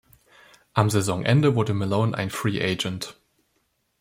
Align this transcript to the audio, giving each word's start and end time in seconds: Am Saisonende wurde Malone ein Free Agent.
Am 0.73 0.89
Saisonende 0.89 1.53
wurde 1.53 1.75
Malone 1.75 2.17
ein 2.17 2.31
Free 2.31 2.59
Agent. 2.59 3.17